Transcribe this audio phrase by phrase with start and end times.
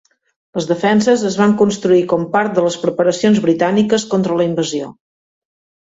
[0.59, 4.93] Les defenses es van construir com part de les preparacions britàniques contra la invasió.